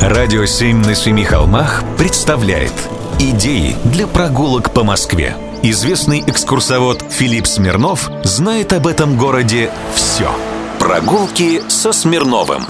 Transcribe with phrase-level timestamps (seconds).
[0.00, 2.72] Радио «Семь на семи холмах» представляет
[3.18, 10.30] Идеи для прогулок по Москве Известный экскурсовод Филипп Смирнов знает об этом городе все
[10.78, 12.62] Прогулки со Смирновым.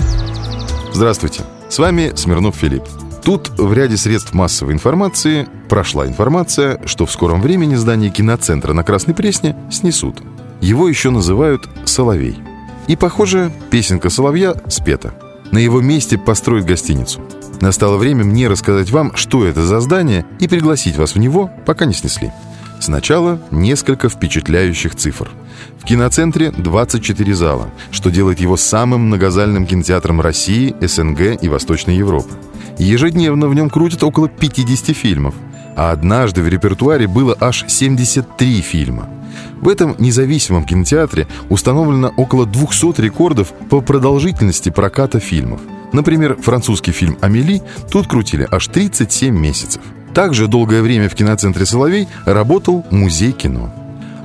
[0.93, 2.83] Здравствуйте, с вами Смирнов Филипп.
[3.23, 8.83] Тут в ряде средств массовой информации прошла информация, что в скором времени здание киноцентра на
[8.83, 10.21] Красной Пресне снесут.
[10.61, 12.41] Его еще называют «Соловей».
[12.89, 15.15] И, похоже, песенка «Соловья» спета–
[15.53, 17.21] на его месте построить гостиницу.
[17.61, 21.85] Настало время мне рассказать вам, что это за здание, и пригласить вас в него, пока
[21.85, 22.33] не снесли.
[22.81, 25.31] Сначала несколько впечатляющих цифр.
[25.79, 32.31] В киноцентре 24 зала, что делает его самым многозальным кинотеатром России, СНГ и Восточной Европы.
[32.79, 35.35] Ежедневно в нем крутят около 50 фильмов,
[35.77, 39.09] а однажды в репертуаре было аж 73 фильма–
[39.61, 45.61] в этом независимом кинотеатре установлено около 200 рекордов по продолжительности проката фильмов.
[45.93, 49.83] Например, французский фильм «Амели» тут крутили аж 37 месяцев.
[50.15, 53.73] Также долгое время в киноцентре «Соловей» работал музей кино.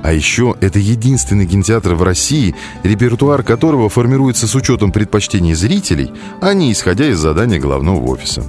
[0.02, 6.54] А еще это единственный кинотеатр в России, репертуар которого формируется с учетом предпочтений зрителей, а
[6.54, 8.44] не исходя из задания главного офиса.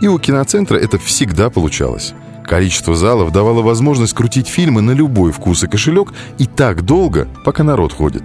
[0.00, 2.14] И у киноцентра это всегда получалось.
[2.46, 7.62] Количество залов давало возможность крутить фильмы на любой вкус и кошелек и так долго, пока
[7.62, 8.24] народ ходит.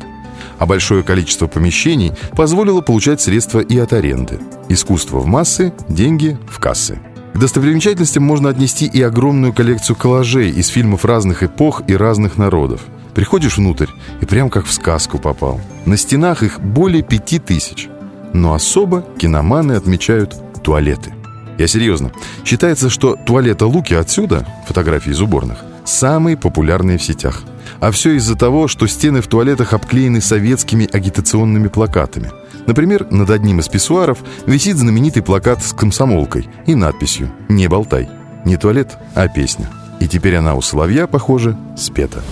[0.57, 4.39] А большое количество помещений позволило получать средства и от аренды.
[4.67, 6.99] Искусство в массы, деньги в кассы.
[7.33, 12.81] К достопримечательностям можно отнести и огромную коллекцию коллажей из фильмов разных эпох и разных народов.
[13.13, 13.87] Приходишь внутрь
[14.19, 15.61] и прям как в сказку попал.
[15.85, 17.87] На стенах их более пяти тысяч.
[18.33, 21.13] Но особо киноманы отмечают туалеты.
[21.59, 22.11] Я серьезно.
[22.45, 27.43] Считается, что туалета Луки отсюда, фотографии из уборных, самые популярные в сетях.
[27.81, 32.31] А все из-за того, что стены в туалетах обклеены советскими агитационными плакатами.
[32.65, 38.09] Например, над одним из писсуаров висит знаменитый плакат с комсомолкой и надписью «Не болтай».
[38.45, 39.69] Не туалет, а песня.
[39.99, 42.23] И теперь она у Соловья, похоже, спета.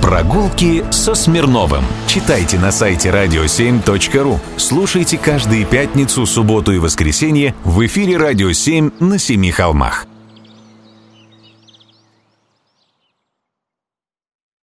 [0.00, 1.84] Прогулки со Смирновым.
[2.06, 4.38] Читайте на сайте radio7.ru.
[4.56, 10.06] Слушайте каждые пятницу, субботу и воскресенье в эфире «Радио 7» на Семи холмах.